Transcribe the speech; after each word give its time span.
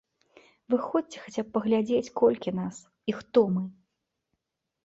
Выходзьце 0.73 1.19
хаця 1.25 1.43
б 1.49 1.53
паглядзець, 1.57 2.13
колькі 2.21 2.55
нас 2.61 2.75
і 3.13 3.17
хто 3.19 3.45
мы! 3.59 3.63